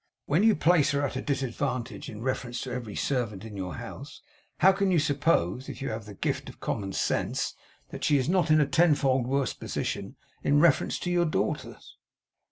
But 0.25 0.31
when 0.31 0.41
you 0.43 0.55
place 0.55 0.89
her 0.93 1.03
at 1.05 1.15
a 1.15 1.21
disadvantage 1.21 2.09
in 2.09 2.23
reference 2.23 2.61
to 2.61 2.71
every 2.71 2.95
servant 2.95 3.45
in 3.45 3.55
your 3.55 3.75
house, 3.75 4.23
how 4.61 4.71
can 4.71 4.89
you 4.89 4.97
suppose, 4.97 5.69
if 5.69 5.79
you 5.79 5.89
have 5.89 6.05
the 6.05 6.15
gift 6.15 6.49
of 6.49 6.59
common 6.59 6.91
sense, 6.91 7.53
that 7.91 8.03
she 8.03 8.17
is 8.17 8.27
not 8.27 8.49
in 8.49 8.59
a 8.59 8.65
tenfold 8.65 9.27
worse 9.27 9.53
position 9.53 10.15
in 10.43 10.59
reference 10.59 10.97
to 11.01 11.11
your 11.11 11.25
daughters? 11.25 11.97